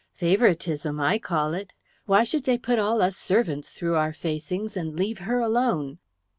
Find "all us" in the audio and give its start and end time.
2.79-3.15